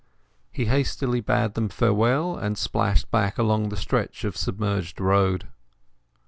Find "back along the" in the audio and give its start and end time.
3.11-3.77